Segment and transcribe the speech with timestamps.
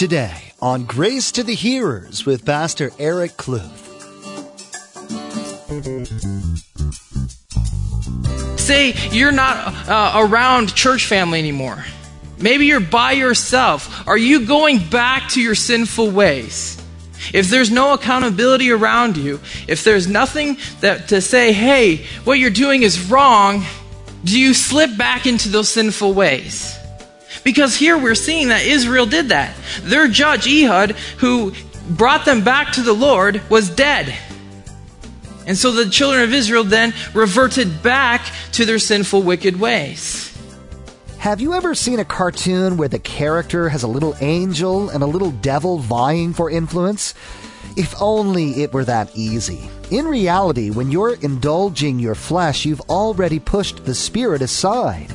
[0.00, 3.68] Today on Grace to the Hearers with Pastor Eric Kluth.
[8.58, 11.84] Say you're not uh, around church family anymore.
[12.38, 14.08] Maybe you're by yourself.
[14.08, 16.82] Are you going back to your sinful ways?
[17.34, 19.38] If there's no accountability around you,
[19.68, 23.66] if there's nothing that to say, hey, what you're doing is wrong,
[24.24, 26.79] do you slip back into those sinful ways?
[27.44, 29.54] Because here we're seeing that Israel did that.
[29.82, 31.52] Their judge, Ehud, who
[31.88, 34.14] brought them back to the Lord, was dead.
[35.46, 40.26] And so the children of Israel then reverted back to their sinful, wicked ways.
[41.18, 45.06] Have you ever seen a cartoon where the character has a little angel and a
[45.06, 47.14] little devil vying for influence?
[47.76, 49.68] If only it were that easy.
[49.90, 55.12] In reality, when you're indulging your flesh, you've already pushed the spirit aside.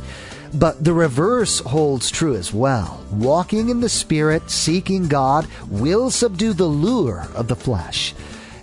[0.56, 3.04] But the reverse holds true as well.
[3.12, 8.14] Walking in the Spirit, seeking God, will subdue the lure of the flesh.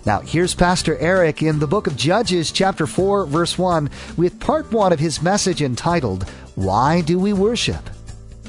[0.03, 4.71] Now, here's Pastor Eric in the book of Judges, chapter 4, verse 1, with part
[4.71, 7.91] 1 of his message entitled, Why Do We Worship?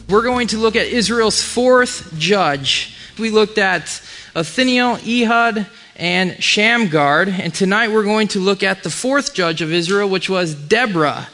[0.08, 2.96] We're going to look at Israel's fourth judge.
[3.18, 4.02] We looked at
[4.34, 9.70] Othniel, Ehud, and Shamgar, and tonight we're going to look at the fourth judge of
[9.70, 11.28] Israel, which was Deborah.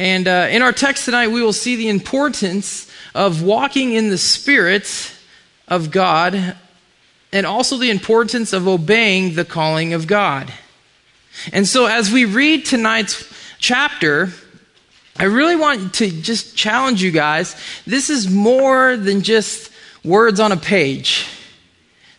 [0.00, 4.16] And uh, in our text tonight, we will see the importance of walking in the
[4.16, 5.12] Spirit
[5.68, 6.56] of God
[7.34, 10.50] and also the importance of obeying the calling of God.
[11.52, 14.30] And so, as we read tonight's chapter,
[15.18, 17.54] I really want to just challenge you guys.
[17.86, 19.70] This is more than just
[20.02, 21.26] words on a page.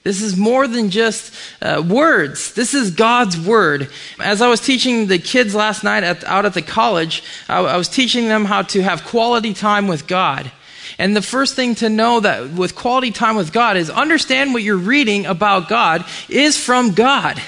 [0.04, 2.54] This is more than just uh, words.
[2.54, 3.90] This is God's word.
[4.20, 7.78] As I was teaching the kids last night at, out at the college, I, I
[7.78, 10.52] was teaching them how to have quality time with God.
[10.98, 14.64] And the first thing to know that with quality time with God is understand what
[14.64, 17.42] you're reading about God is from God.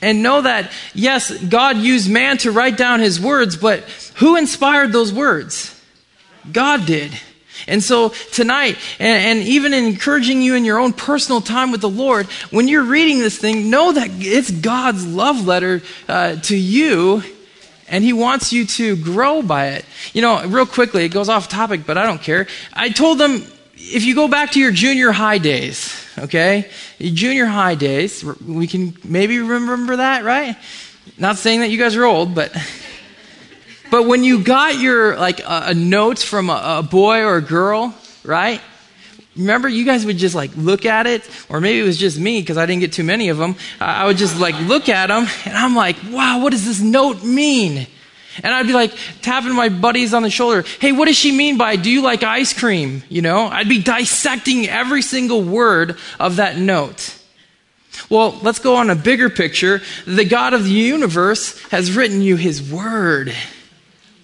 [0.00, 3.80] And know that, yes, God used man to write down his words, but
[4.16, 5.72] who inspired those words?
[6.52, 7.18] God did.
[7.66, 11.88] And so tonight, and, and, even encouraging you in your own personal time with the
[11.88, 17.24] Lord, when you're reading this thing, know that it's God's love letter uh, to you,
[17.88, 19.84] and He wants you to grow by it.
[20.12, 22.46] You know, real quickly, it goes off topic, but I don't care.
[22.72, 23.44] I told them
[23.74, 28.68] if you go back to your junior high days, okay, your junior high days, we
[28.68, 30.56] can maybe remember that, right?
[31.18, 32.56] Not saying that you guys are old, but.
[33.90, 37.42] But when you got your, like, a, a note from a, a boy or a
[37.42, 38.60] girl, right?
[39.36, 42.40] Remember, you guys would just like look at it, or maybe it was just me
[42.40, 43.54] because I didn't get too many of them.
[43.78, 47.22] I would just like look at them, and I'm like, wow, what does this note
[47.22, 47.86] mean?
[48.42, 48.92] And I'd be like
[49.22, 50.64] tapping my buddies on the shoulder.
[50.80, 53.02] Hey, what does she mean by, do you like ice cream?
[53.08, 57.14] You know, I'd be dissecting every single word of that note.
[58.10, 59.80] Well, let's go on a bigger picture.
[60.06, 63.34] The God of the universe has written you his word.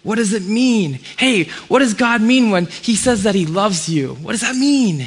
[0.02, 0.94] What does it mean?
[1.16, 4.14] Hey, what does God mean when He says that He loves you?
[4.14, 5.06] What does that mean?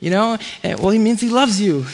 [0.00, 1.86] You know, eh, well, He means He loves you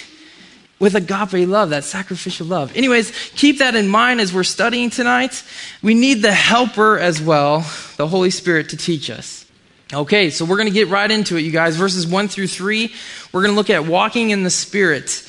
[0.80, 2.76] with agape love, that sacrificial love.
[2.76, 5.44] Anyways, keep that in mind as we're studying tonight.
[5.82, 7.60] We need the helper as well,
[7.96, 9.46] the Holy Spirit, to teach us.
[9.92, 11.76] Okay, so we're going to get right into it, you guys.
[11.76, 12.92] Verses 1 through 3,
[13.30, 15.28] we're going to look at walking in the Spirit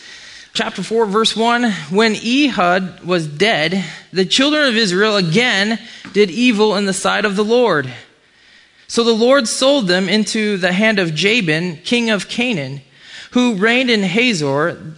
[0.54, 5.80] chapter 4, verse 1 When Ehud was dead, the children of Israel again
[6.14, 7.92] did evil in the sight of the Lord.
[8.88, 12.82] So the Lord sold them into the hand of Jabin, king of Canaan,
[13.32, 14.94] who reigned in Hazor.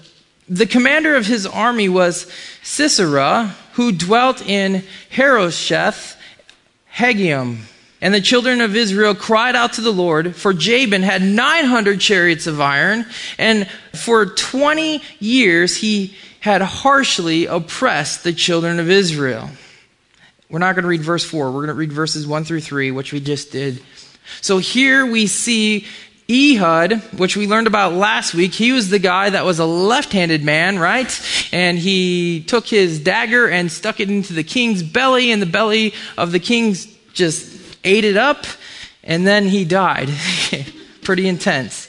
[0.49, 2.29] The commander of his army was
[2.61, 6.17] Sisera, who dwelt in Harosheth
[6.95, 7.59] Hagoyim.
[8.01, 12.45] And the children of Israel cried out to the Lord, for Jabin had 900 chariots
[12.45, 13.05] of iron,
[13.37, 19.49] and for 20 years he had harshly oppressed the children of Israel.
[20.49, 21.47] We're not going to read verse 4.
[21.47, 23.81] We're going to read verses 1 through 3, which we just did.
[24.41, 25.85] So here we see
[26.29, 30.11] Ehud, which we learned about last week, he was the guy that was a left
[30.11, 31.47] handed man, right?
[31.51, 35.93] And he took his dagger and stuck it into the king's belly, and the belly
[36.17, 37.55] of the king's just
[37.85, 38.45] ate it up,
[39.03, 40.09] and then he died.
[41.03, 41.87] Pretty intense.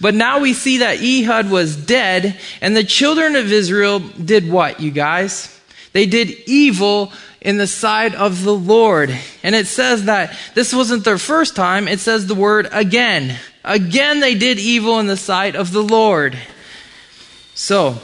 [0.00, 4.80] But now we see that Ehud was dead, and the children of Israel did what,
[4.80, 5.58] you guys?
[5.92, 9.16] They did evil in the sight of the Lord.
[9.42, 13.36] And it says that this wasn't their first time, it says the word again.
[13.64, 16.38] Again, they did evil in the sight of the Lord.
[17.54, 17.98] So,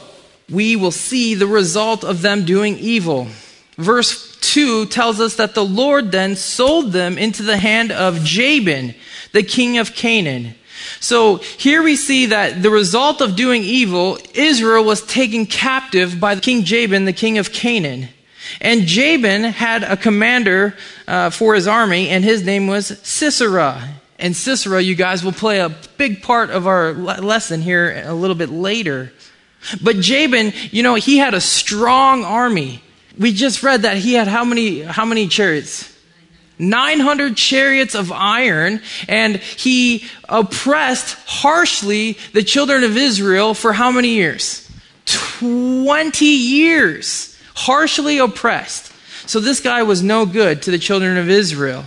[0.51, 3.29] we will see the result of them doing evil.
[3.77, 8.95] Verse 2 tells us that the Lord then sold them into the hand of Jabin,
[9.33, 10.55] the king of Canaan.
[11.01, 16.37] So here we see that the result of doing evil, Israel was taken captive by
[16.37, 18.09] King Jabin, the king of Canaan.
[18.61, 20.77] And Jabin had a commander
[21.09, 23.83] uh, for his army, and his name was Sisera.
[24.19, 28.37] And Sisera, you guys will play a big part of our lesson here a little
[28.37, 29.13] bit later.
[29.83, 32.83] But Jabin, you know, he had a strong army.
[33.19, 35.91] We just read that he had how many, how many chariots?
[36.59, 44.11] 900 chariots of iron, and he oppressed harshly the children of Israel for how many
[44.11, 44.71] years?
[45.07, 47.31] 20 years.
[47.57, 48.93] Harshly oppressed.
[49.27, 51.85] So this guy was no good to the children of Israel.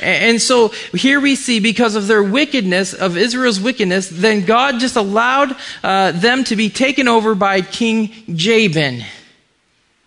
[0.00, 4.96] And so here we see because of their wickedness, of Israel's wickedness, then God just
[4.96, 9.04] allowed uh, them to be taken over by King Jabin.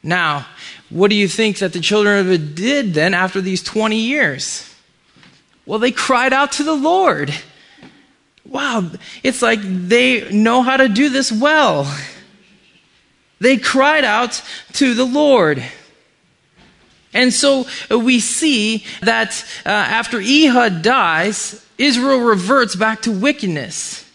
[0.04, 0.46] Now,
[0.90, 4.70] what do you think that the children of it did then after these 20 years?
[5.66, 7.34] Well, they cried out to the Lord.
[8.46, 8.92] Wow,
[9.24, 11.92] it's like they know how to do this well.
[13.40, 15.64] They cried out to the Lord.
[17.14, 24.10] And so uh, we see that uh, after Ehud dies, Israel reverts back to wickedness.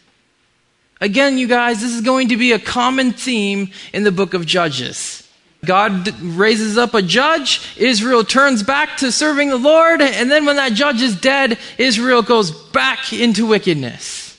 [1.01, 4.45] Again, you guys, this is going to be a common theme in the book of
[4.45, 5.28] Judges.
[5.65, 10.57] God raises up a judge, Israel turns back to serving the Lord, and then when
[10.57, 14.39] that judge is dead, Israel goes back into wickedness.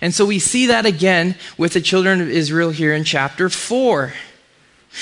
[0.00, 4.12] And so we see that again with the children of Israel here in chapter 4.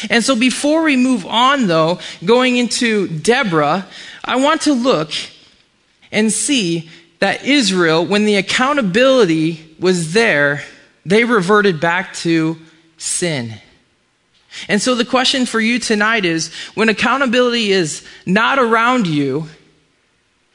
[0.08, 3.86] And so before we move on, though, going into Deborah,
[4.24, 5.10] I want to look
[6.12, 10.62] and see that Israel, when the accountability was there,
[11.04, 12.56] they reverted back to
[12.98, 13.54] sin.
[14.69, 19.49] And so the question for you tonight is when accountability is not around you,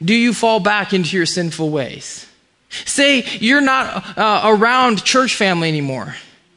[0.04, 2.26] do you fall back into your sinful ways?
[2.84, 6.14] Say you're not uh, around church family anymore.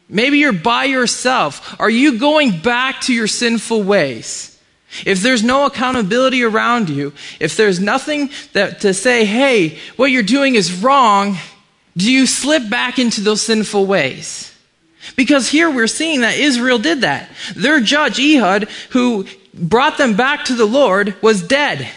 [0.10, 1.80] Maybe you're by yourself.
[1.80, 4.60] Are you going back to your sinful ways?
[5.06, 10.24] If there's no accountability around you, if there's nothing that, to say, hey, what you're
[10.24, 11.38] doing is wrong,
[11.96, 14.52] do you slip back into those sinful ways?
[15.16, 17.30] Because here we're seeing that Israel did that.
[17.56, 21.90] Their judge, Ehud, who brought them back to the Lord, was dead.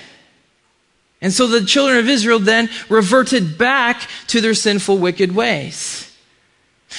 [1.21, 6.13] And so the children of Israel then reverted back to their sinful, wicked ways.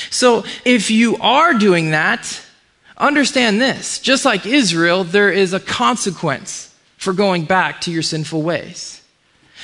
[0.09, 2.41] So if you are doing that,
[2.97, 3.99] understand this.
[3.99, 9.01] Just like Israel, there is a consequence for going back to your sinful ways.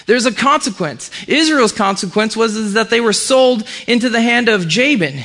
[0.06, 1.10] There's a consequence.
[1.28, 5.24] Israel's consequence was is that they were sold into the hand of Jabin,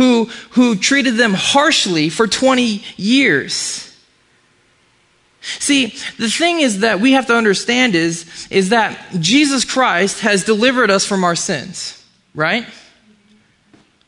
[0.00, 3.94] who, who treated them harshly for 20 years.
[5.42, 10.42] See, the thing is that we have to understand is, is that Jesus Christ has
[10.42, 12.02] delivered us from our sins,
[12.34, 12.64] right?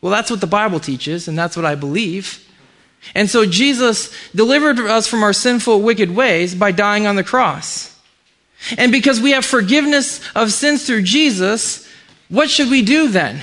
[0.00, 2.42] Well, that's what the Bible teaches, and that's what I believe.
[3.14, 7.94] And so Jesus delivered us from our sinful, wicked ways by dying on the cross.
[8.78, 11.86] And because we have forgiveness of sins through Jesus,
[12.30, 13.42] what should we do then?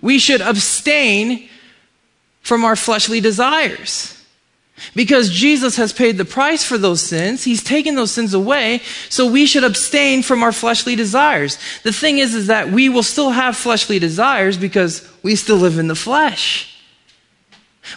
[0.00, 1.48] We should abstain
[2.40, 4.14] from our fleshly desires.
[4.94, 9.30] Because Jesus has paid the price for those sins, He's taken those sins away, so
[9.30, 11.58] we should abstain from our fleshly desires.
[11.82, 15.78] The thing is, is that we will still have fleshly desires because we still live
[15.78, 16.76] in the flesh.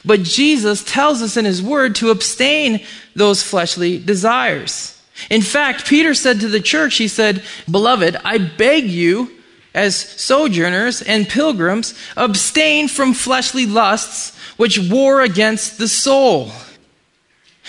[0.03, 2.83] But Jesus tells us in His Word to abstain
[3.15, 4.99] those fleshly desires.
[5.29, 9.31] In fact, Peter said to the church, he said, Beloved, I beg you,
[9.73, 16.51] as sojourners and pilgrims, abstain from fleshly lusts which war against the soul.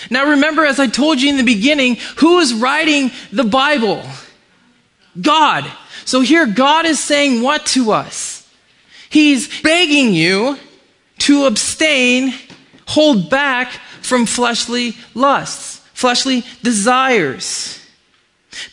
[0.09, 4.03] Now remember, as I told you in the beginning, who is writing the Bible?
[5.19, 5.65] God.
[6.05, 8.49] So here God is saying what to us?
[9.09, 10.57] He's begging you
[11.19, 12.33] to abstain,
[12.87, 17.79] hold back from fleshly lusts, fleshly desires.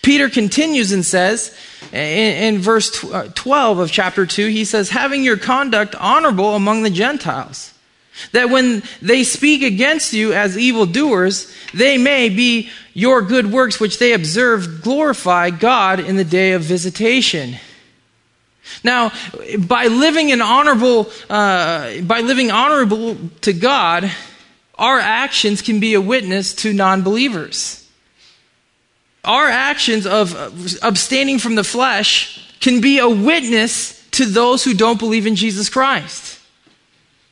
[0.03, 1.57] Peter continues and says,
[1.93, 6.83] in, in, verse uh, 12 of chapter 2, he says, having your conduct honorable among
[6.83, 7.75] the Gentiles
[8.33, 13.99] that when they speak against you as evildoers, they may be your good works which
[13.99, 17.57] they observe glorify God in the day of visitation.
[18.85, 19.13] Now,
[19.59, 24.11] by living an honorable, uh, by living honorable to God,
[24.77, 27.80] our actions can be a witness to non-believers.
[29.25, 30.35] Our actions of
[30.83, 35.69] abstaining from the flesh can be a witness to those who don't believe in Jesus
[35.69, 36.41] Christ.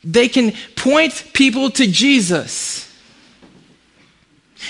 [0.04, 2.84] They can point people to Jesus.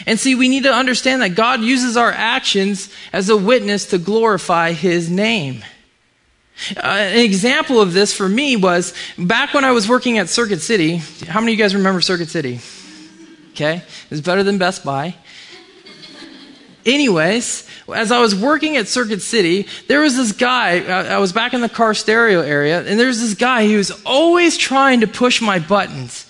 [0.07, 3.99] And see, we need to understand that God uses our actions as a witness to
[3.99, 5.65] glorify His name.
[6.77, 10.61] Uh, an example of this for me was back when I was working at Circuit
[10.61, 10.97] City.
[10.97, 12.61] How many of you guys remember Circuit City?
[13.51, 15.15] Okay, it's better than Best Buy.
[16.89, 21.53] Anyways, as I was working at Circuit City, there was this guy, I was back
[21.53, 25.07] in the car stereo area, and there was this guy who was always trying to
[25.07, 26.25] push my buttons.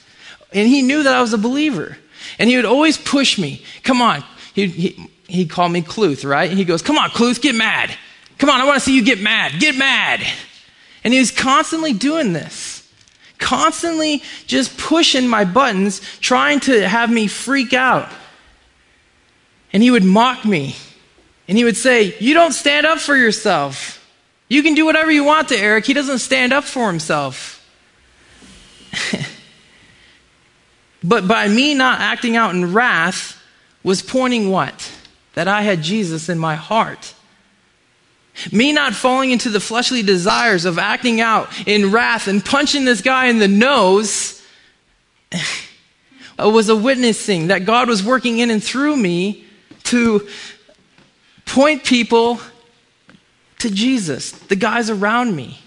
[0.53, 1.97] And he knew that I was a believer.
[2.41, 3.63] And he would always push me.
[3.85, 4.25] Come on.
[4.53, 6.51] He, he, he called me Kluth, right?
[6.51, 7.95] And he goes, Come on, Kluth, get mad.
[8.39, 9.61] Come on, I want to see you get mad.
[9.61, 10.21] Get mad.
[11.05, 12.91] And he was constantly doing this.
[13.39, 18.11] Constantly just pushing my buttons, trying to have me freak out.
[19.73, 20.77] And he would mock me.
[21.47, 23.99] And he would say, You don't stand up for yourself.
[24.49, 25.87] You can do whatever you want to Eric.
[25.87, 27.55] He doesn't stand up for himself.
[31.05, 33.41] but by me not acting out in wrath
[33.83, 34.93] was pointing what?
[35.35, 37.15] That I had Jesus in my heart.
[38.53, 43.01] Me not falling into the fleshly desires of acting out in wrath and punching this
[43.03, 44.43] guy in the nose
[46.39, 49.45] was a witnessing that God was working in and through me
[49.89, 50.29] to
[51.47, 52.41] point people
[53.59, 55.59] to Jesus, the guys around me.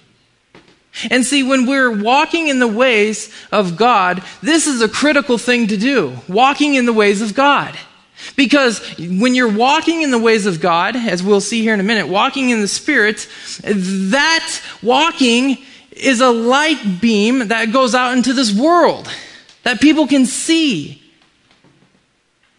[1.09, 5.67] And see, when we're walking in the ways of God, this is a critical thing
[5.67, 7.77] to do walking in the ways of God.
[8.35, 11.83] Because when you're walking in the ways of God, as we'll see here in a
[11.83, 13.27] minute, walking in the Spirit,
[13.63, 15.57] that walking
[15.91, 19.09] is a light beam that goes out into this world
[19.63, 21.00] that people can see.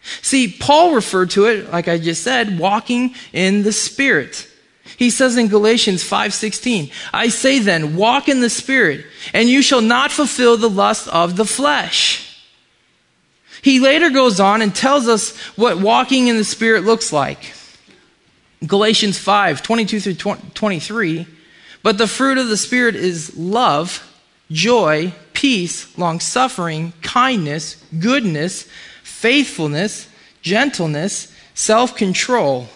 [0.02, 4.48] See, Paul referred to it, like I just said, walking in the Spirit.
[4.96, 9.80] He says in Galatians 5:16, I say then, walk in the Spirit, and you shall
[9.80, 12.28] not fulfill the lust of the flesh.
[13.62, 17.54] He later goes on and tells us what walking in the Spirit looks like.
[18.66, 20.14] Galatians 5 22 through
[20.54, 21.26] 23.
[21.82, 24.08] But the fruit of the Spirit is love,
[24.50, 28.68] joy, peace, long suffering, kindness, goodness,
[29.22, 30.08] faithfulness,
[30.42, 32.66] gentleness, self control.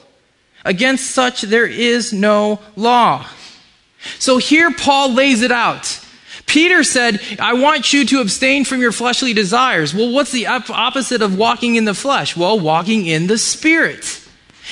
[0.65, 3.27] Against such there is no law.
[4.19, 6.01] So here Paul lays it out.
[6.47, 9.93] Peter said, I want you to abstain from your fleshly desires.
[9.93, 12.37] Well, what's the opposite of walking in the flesh?
[12.37, 14.23] Well, walking in the Spirit.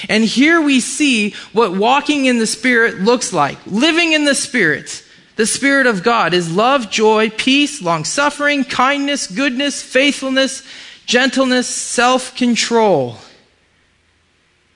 [0.09, 3.59] And here we see what walking in the Spirit looks like.
[3.66, 5.04] Living in the Spirit.
[5.37, 10.62] The Spirit of God is love, joy, peace, long suffering, kindness, goodness, faithfulness,
[11.07, 13.17] gentleness, self control.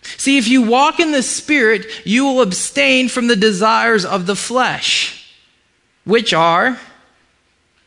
[0.03, 4.37] See, if you walk in the Spirit, you will abstain from the desires of the
[4.37, 5.35] flesh,
[6.05, 6.79] which are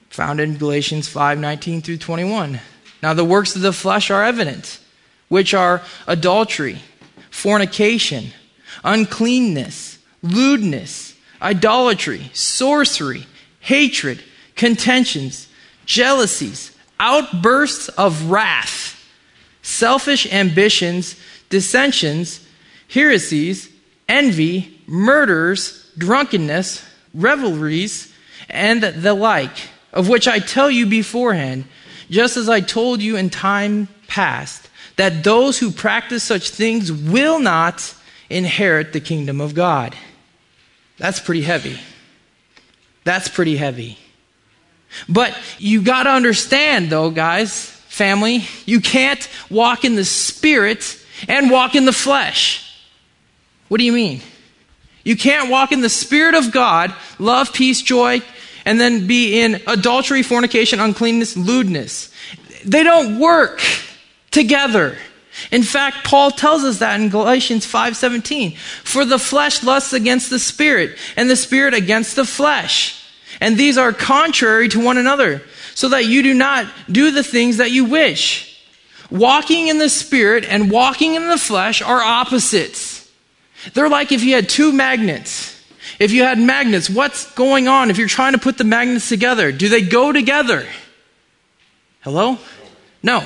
[0.10, 2.60] found in Galatians 5 19 through 21.
[3.02, 4.80] Now, the works of the flesh are evident,
[5.28, 6.80] which are adultery,
[7.32, 8.32] fornication,
[8.84, 13.26] uncleanness, lewdness, idolatry, sorcery,
[13.60, 14.24] hatred,
[14.56, 15.48] contentions,
[15.86, 16.71] jealousies,
[17.02, 19.04] outbursts of wrath,
[19.64, 21.16] selfish ambitions,
[21.50, 22.46] dissensions,
[22.88, 23.70] heresies,
[24.08, 28.14] envy, murders, drunkenness, revelries,
[28.50, 31.66] and the like of which I tell you beforehand,
[32.10, 37.40] just as I told you in time past, that those who practice such things will
[37.40, 37.96] not
[38.30, 39.96] inherit the kingdom of God.
[40.98, 41.80] That's pretty heavy.
[43.04, 43.98] That's pretty heavy.
[45.08, 51.52] But you got to understand, though, guys, family, you can't walk in the spirit and
[51.52, 52.68] walk in the flesh.
[53.68, 54.22] What do you mean?
[55.04, 58.22] You can't walk in the spirit of God, love, peace, joy,
[58.66, 62.12] and then be in adultery, fornication, uncleanness, lewdness.
[62.64, 63.62] They don't work
[64.30, 64.98] together.
[65.52, 70.40] In fact, Paul tells us that in Galatians 5:17, "For the flesh lusts against the
[70.40, 72.96] spirit, and the spirit against the flesh.
[73.42, 75.42] And these are contrary to one another,
[75.76, 78.56] so that you do not do the things that you wish."
[79.10, 83.10] Walking in the spirit and walking in the flesh are opposites.
[83.74, 85.58] They're like if you had two magnets.
[86.00, 89.52] If you had magnets, what's going on if you're trying to put the magnets together?
[89.52, 90.66] Do they go together?
[92.02, 92.40] Hello?
[93.04, 93.24] No.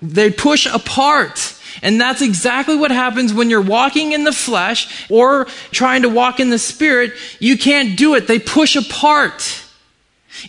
[0.00, 1.54] They push apart.
[1.82, 6.40] And that's exactly what happens when you're walking in the flesh or trying to walk
[6.40, 7.12] in the spirit.
[7.40, 8.26] You can't do it.
[8.26, 9.64] They push apart.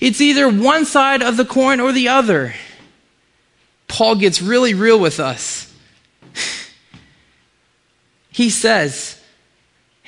[0.01, 2.53] It's either one side of the coin or the other.
[3.88, 5.74] Paul gets really real with us.
[8.29, 9.22] he says,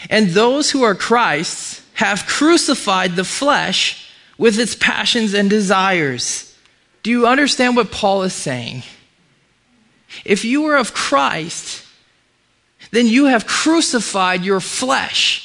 [0.10, 6.56] and those who are Christ's have crucified the flesh with its passions and desires.
[7.02, 8.84] Do you understand what Paul is saying?
[10.26, 11.84] If you are of Christ,
[12.92, 15.44] then you have crucified your flesh.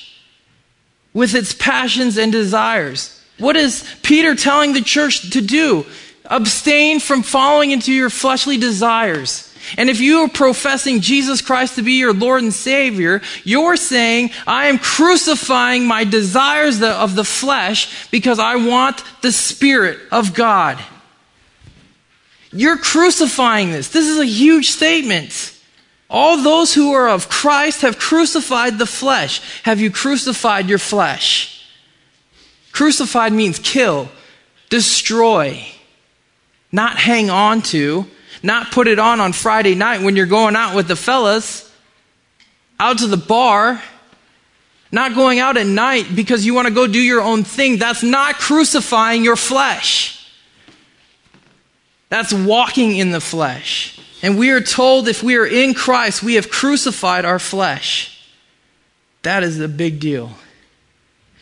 [1.15, 3.21] with its passions and desires.
[3.39, 5.85] What is Peter telling the church to do?
[6.27, 9.49] Abstain from following into your fleshly desires.
[9.77, 14.31] And if you are professing Jesus Christ to be your Lord and Savior, you're saying,
[14.47, 20.83] I am crucifying my desires of the flesh because I want the Spirit of God.
[22.53, 23.89] You're crucifying this.
[23.89, 25.59] This is a huge statement.
[26.11, 29.41] All those who are of Christ have crucified the flesh.
[29.63, 31.67] Have you crucified your flesh?
[32.73, 34.09] Crucified means kill,
[34.69, 35.65] destroy,
[36.71, 38.07] not hang on to,
[38.43, 41.71] not put it on on Friday night when you're going out with the fellas,
[42.81, 43.81] out to the bar,
[44.91, 47.79] not going out at night because you want to go do your own thing.
[47.79, 50.22] That's not crucifying your flesh.
[52.13, 53.99] That's walking in the flesh.
[54.23, 58.31] And we are told if we are in Christ, we have crucified our flesh.
[59.23, 60.33] That is a big deal.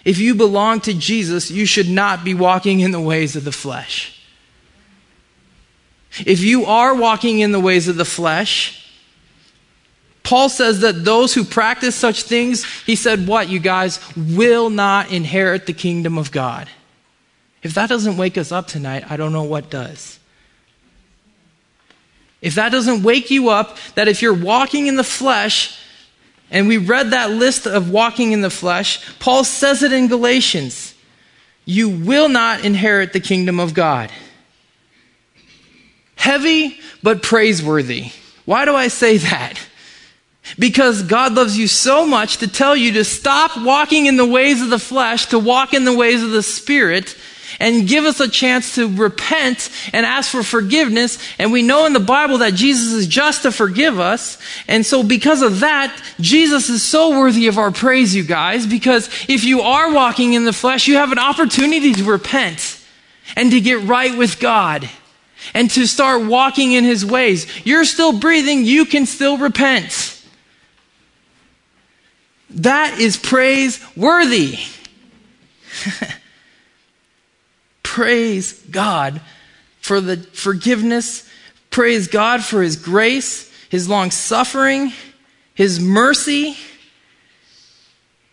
[0.04, 3.50] If you belong to Jesus, you should not be walking in the ways of the
[3.50, 4.24] flesh.
[6.24, 8.88] If you are walking in the ways of the flesh,
[10.22, 15.10] Paul says that those who practice such things, he said, what, you guys, will not
[15.10, 16.68] inherit the kingdom of God.
[17.60, 20.20] If that doesn't wake us up tonight, I don't know what does.
[22.42, 25.78] If that doesn't wake you up, that if you're walking in the flesh,
[26.50, 30.94] and we read that list of walking in the flesh, Paul says it in Galatians
[31.64, 34.10] you will not inherit the kingdom of God.
[36.16, 38.10] Heavy, but praiseworthy.
[38.44, 39.54] Why do I say that?
[40.58, 44.60] Because God loves you so much to tell you to stop walking in the ways
[44.60, 47.16] of the flesh, to walk in the ways of the Spirit,
[47.58, 51.18] and give us a chance to repent and ask for forgiveness.
[51.38, 54.38] And we know in the Bible that Jesus is just to forgive us.
[54.68, 59.08] And so because of that, Jesus is so worthy of our praise, you guys, because
[59.28, 62.80] if you are walking in the flesh, you have an opportunity to repent
[63.36, 64.88] and to get right with God
[65.54, 67.46] and to start walking in his ways.
[67.66, 70.16] You're still breathing, you can still repent.
[72.50, 74.58] That is praise worthy.
[77.90, 79.20] Praise God
[79.80, 81.28] for the forgiveness.
[81.70, 84.92] Praise God for His grace, His long suffering,
[85.54, 86.56] His mercy,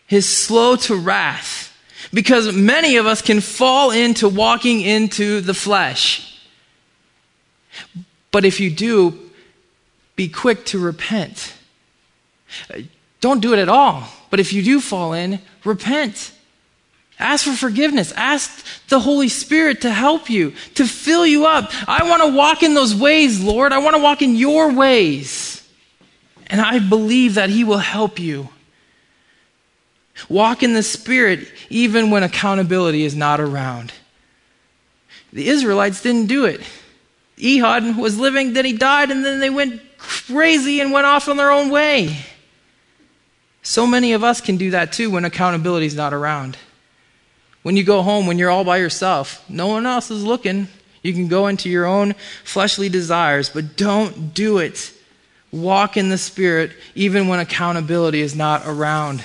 [0.06, 1.76] His slow to wrath.
[2.14, 6.40] Because many of us can fall into walking into the flesh.
[8.30, 9.18] But if you do,
[10.14, 11.52] be quick to repent.
[12.72, 12.82] Uh,
[13.20, 14.04] don't do it at all.
[14.30, 16.30] But if you do fall in, repent.
[17.18, 18.12] Ask for forgiveness.
[18.12, 21.72] Ask the Holy Spirit to help you, to fill you up.
[21.88, 23.72] I want to walk in those ways, Lord.
[23.72, 25.68] I want to walk in your ways.
[26.46, 28.48] And I believe that He will help you.
[30.28, 33.92] Walk in the Spirit even when accountability is not around.
[35.32, 36.60] The Israelites didn't do it.
[37.42, 41.36] Ehud was living, then he died, and then they went crazy and went off on
[41.36, 42.16] their own way.
[43.62, 46.56] So many of us can do that too when accountability is not around.
[47.62, 50.68] When you go home, when you're all by yourself, no one else is looking.
[51.02, 54.92] You can go into your own fleshly desires, but don't do it.
[55.50, 59.24] Walk in the Spirit even when accountability is not around.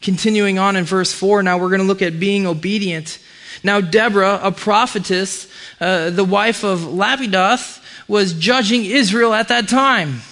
[0.00, 3.18] Continuing on in verse 4, now we're going to look at being obedient.
[3.62, 5.48] Now, Deborah, a prophetess,
[5.80, 10.22] uh, the wife of Lapidoth, was judging Israel at that time.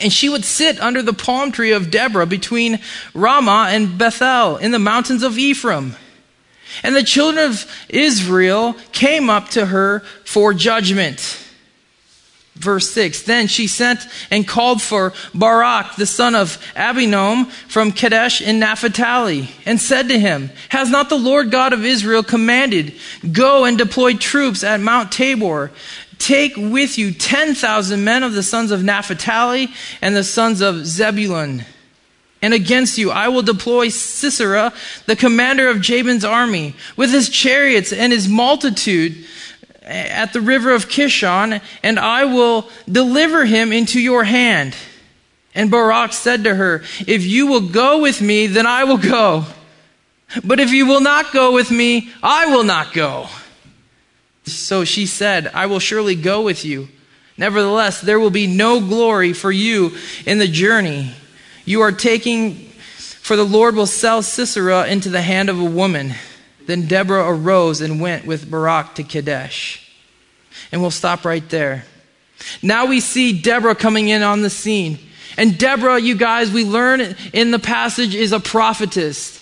[0.00, 2.80] And she would sit under the palm tree of Deborah between
[3.14, 5.96] Ramah and Bethel in the mountains of Ephraim.
[6.82, 11.38] And the children of Israel came up to her for judgment.
[12.60, 18.42] Verse 6 Then she sent and called for Barak, the son of Abinoam, from Kadesh
[18.42, 22.94] in Naphtali, and said to him, Has not the Lord God of Israel commanded,
[23.32, 25.70] Go and deploy troops at Mount Tabor?
[26.20, 29.68] Take with you 10,000 men of the sons of Naphtali
[30.02, 31.64] and the sons of Zebulun.
[32.42, 34.72] And against you I will deploy Sisera,
[35.06, 39.24] the commander of Jabin's army, with his chariots and his multitude
[39.82, 44.76] at the river of Kishon, and I will deliver him into your hand.
[45.54, 49.46] And Barak said to her, If you will go with me, then I will go.
[50.44, 53.28] But if you will not go with me, I will not go.
[54.52, 56.88] So she said, I will surely go with you.
[57.36, 61.14] Nevertheless, there will be no glory for you in the journey.
[61.64, 66.14] You are taking, for the Lord will sell Sisera into the hand of a woman.
[66.66, 69.90] Then Deborah arose and went with Barak to Kadesh.
[70.70, 71.84] And we'll stop right there.
[72.62, 74.98] Now we see Deborah coming in on the scene.
[75.36, 77.00] And Deborah, you guys, we learn
[77.32, 79.39] in the passage, is a prophetess.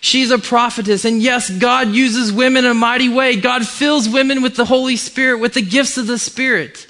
[0.00, 1.04] She's a prophetess.
[1.04, 3.36] And yes, God uses women in a mighty way.
[3.36, 6.86] God fills women with the Holy Spirit, with the gifts of the Spirit.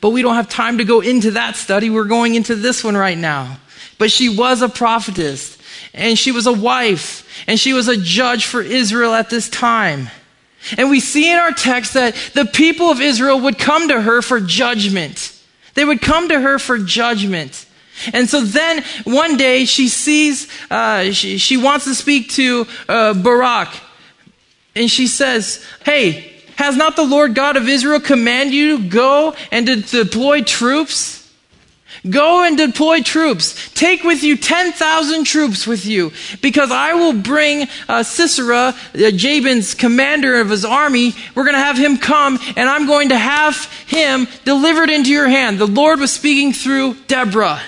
[0.00, 1.88] But we don't have time to go into that study.
[1.88, 3.58] We're going into this one right now.
[3.98, 5.56] But she was a prophetess,
[5.94, 10.10] and she was a wife, and she was a judge for Israel at this time.
[10.76, 14.22] And we see in our text that the people of Israel would come to her
[14.22, 15.38] for judgment.
[15.74, 17.66] They would come to her for judgment.
[18.12, 23.14] And so then one day she sees, uh, she, she, wants to speak to uh,
[23.14, 23.68] Barak.
[24.74, 29.34] And she says, Hey, has not the Lord God of Israel commanded you to go
[29.50, 31.22] and to deploy troops?
[32.08, 33.70] Go and deploy troops.
[33.74, 36.10] Take with you 10,000 troops with you,
[36.40, 41.14] because I will bring uh, Sisera, uh, Jabin's commander of his army.
[41.34, 45.28] We're going to have him come, and I'm going to have him delivered into your
[45.28, 45.58] hand.
[45.58, 47.60] The Lord was speaking through Deborah.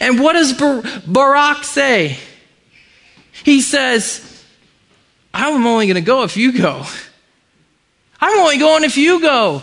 [0.00, 2.18] And what does Bar- Barak say?
[3.44, 4.44] He says,
[5.32, 6.84] I'm only going to go if you go.
[8.20, 9.62] I'm only going if you go.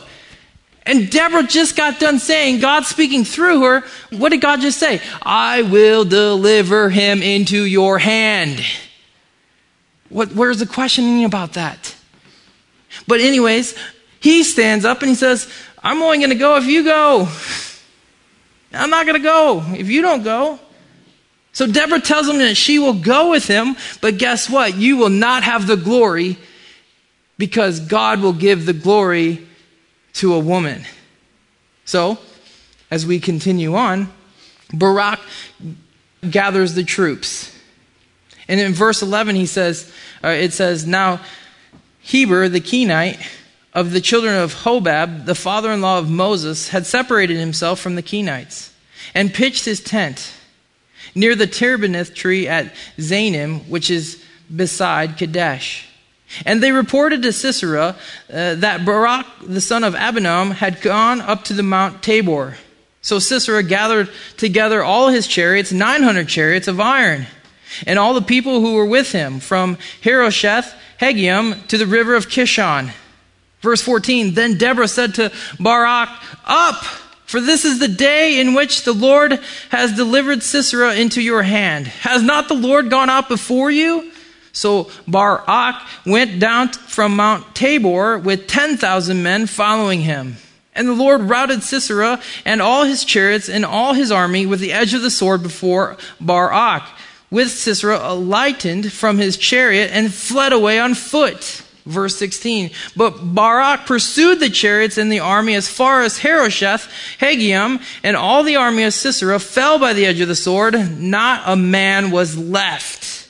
[0.85, 5.01] And Deborah just got done saying, God speaking through her, what did God just say?
[5.21, 8.63] I will deliver him into your hand.
[10.09, 11.95] What, where's the questioning about that?
[13.07, 13.77] But, anyways,
[14.19, 17.29] he stands up and he says, I'm only going to go if you go.
[18.73, 20.59] I'm not going to go if you don't go.
[21.53, 24.75] So Deborah tells him that she will go with him, but guess what?
[24.75, 26.37] You will not have the glory
[27.37, 29.45] because God will give the glory
[30.13, 30.85] to a woman.
[31.83, 32.19] So,
[32.89, 34.11] as we continue on,
[34.73, 35.19] Barak
[36.29, 37.57] gathers the troops.
[38.47, 39.91] And in verse 11, he says,
[40.23, 41.21] uh, it says, Now
[41.99, 43.19] Heber the Kenite
[43.73, 47.95] of the children of Hobab, the father in law of Moses, had separated himself from
[47.95, 48.71] the Kenites
[49.13, 50.33] and pitched his tent
[51.15, 55.87] near the terebinth tree at Zaanaim, which is beside Kadesh.
[56.45, 57.95] And they reported to Sisera
[58.31, 62.55] uh, that Barak, the son of Abinoam, had gone up to the Mount Tabor.
[63.01, 67.27] So Sisera gathered together all his chariots, 900 chariots of iron,
[67.85, 72.27] and all the people who were with him, from Harosheth Hagoyim to the river of
[72.27, 72.91] Kishon.
[73.61, 76.09] Verse 14 Then Deborah said to Barak,
[76.45, 76.83] Up!
[77.31, 81.87] For this is the day in which the Lord has delivered Sisera into your hand.
[81.87, 84.11] Has not the Lord gone out before you?
[84.51, 90.35] So Barak went down from Mount Tabor with 10,000 men following him.
[90.75, 94.73] And the Lord routed Sisera and all his chariots and all his army with the
[94.73, 96.83] edge of the sword before Barak,
[97.29, 101.63] with Sisera lightened from his chariot and fled away on foot.
[101.85, 102.71] Verse 16.
[102.95, 106.87] But Barak pursued the chariots and the army as far as Harosheth,
[107.19, 110.75] Hagoyim, and all the army of Sisera fell by the edge of the sword.
[110.99, 113.29] Not a man was left.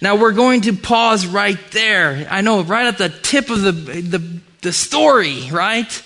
[0.00, 2.26] Now we're going to pause right there.
[2.30, 6.02] I know, right at the tip of the, the, the story, right?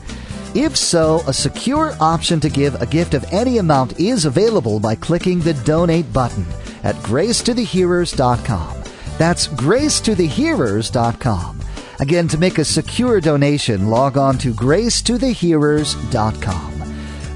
[0.54, 4.94] If so, a secure option to give a gift of any amount is available by
[4.94, 6.46] clicking the donate button
[6.84, 8.84] at gracetothehearers.com.
[9.18, 11.60] That's gracetothehearers.com.
[12.00, 16.77] Again, to make a secure donation, log on to gracetothehearers.com.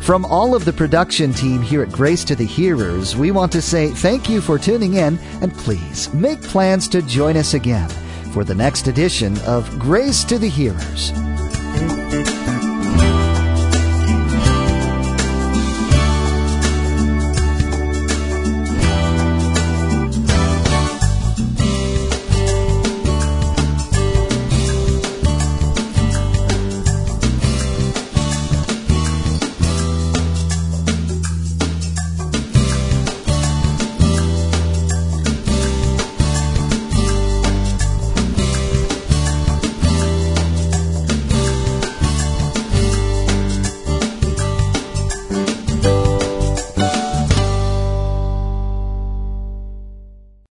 [0.03, 3.63] From all of the production team here at Grace to the Hearers, we want to
[3.63, 7.89] say thank you for tuning in and please make plans to join us again
[8.33, 11.13] for the next edition of Grace to the Hearers.